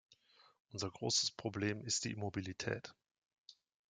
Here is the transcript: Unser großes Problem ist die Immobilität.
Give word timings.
Unser 0.71 0.89
großes 0.89 1.29
Problem 1.29 1.83
ist 1.85 2.05
die 2.05 2.11
Immobilität. 2.11 2.91